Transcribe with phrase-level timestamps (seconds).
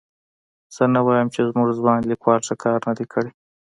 [0.75, 3.31] زه نه وایم چې زموږ ځوان لیکوال ښه کار نه دی کړی.